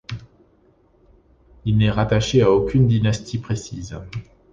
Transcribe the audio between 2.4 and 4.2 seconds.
à aucune dynastie précise.